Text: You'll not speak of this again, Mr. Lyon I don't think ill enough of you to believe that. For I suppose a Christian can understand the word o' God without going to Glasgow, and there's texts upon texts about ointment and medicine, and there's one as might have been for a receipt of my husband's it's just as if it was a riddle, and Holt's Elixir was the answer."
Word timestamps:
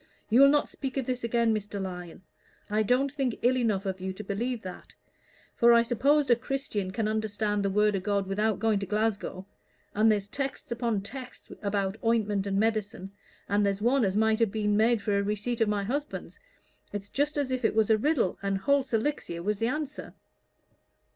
You'll 0.31 0.49
not 0.49 0.67
speak 0.67 0.97
of 0.97 1.05
this 1.05 1.23
again, 1.23 1.53
Mr. 1.53 1.79
Lyon 1.79 2.23
I 2.71 2.81
don't 2.81 3.13
think 3.13 3.37
ill 3.43 3.55
enough 3.55 3.85
of 3.85 4.01
you 4.01 4.13
to 4.13 4.23
believe 4.23 4.63
that. 4.63 4.95
For 5.55 5.73
I 5.73 5.83
suppose 5.83 6.27
a 6.27 6.35
Christian 6.35 6.89
can 6.89 7.07
understand 7.07 7.63
the 7.63 7.69
word 7.69 7.95
o' 7.95 7.99
God 7.99 8.25
without 8.25 8.57
going 8.57 8.79
to 8.79 8.87
Glasgow, 8.87 9.45
and 9.93 10.11
there's 10.11 10.27
texts 10.27 10.71
upon 10.71 11.01
texts 11.03 11.51
about 11.61 12.03
ointment 12.03 12.47
and 12.47 12.59
medicine, 12.59 13.11
and 13.47 13.63
there's 13.63 13.79
one 13.79 14.03
as 14.03 14.17
might 14.17 14.39
have 14.39 14.51
been 14.51 14.75
for 14.97 15.19
a 15.19 15.21
receipt 15.21 15.61
of 15.61 15.69
my 15.69 15.83
husband's 15.83 16.39
it's 16.91 17.07
just 17.09 17.37
as 17.37 17.51
if 17.51 17.63
it 17.63 17.75
was 17.75 17.91
a 17.91 17.97
riddle, 17.99 18.39
and 18.41 18.57
Holt's 18.57 18.95
Elixir 18.95 19.43
was 19.43 19.59
the 19.59 19.67
answer." 19.67 20.15